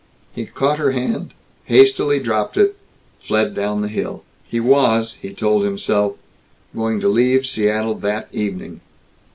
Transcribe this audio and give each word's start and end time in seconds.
He 0.33 0.47
caught 0.47 0.79
her 0.79 0.93
hand, 0.93 1.35
hastily 1.65 2.19
dropped 2.19 2.57
it, 2.57 2.75
fled 3.21 3.53
down 3.53 3.81
the 3.81 3.87
hill. 3.87 4.23
He 4.43 4.59
was, 4.59 5.19
he 5.21 5.31
told 5.31 5.63
himself, 5.63 6.15
going 6.75 6.99
to 7.01 7.07
leave 7.07 7.45
Seattle 7.45 7.93
that 7.99 8.27
evening. 8.31 8.81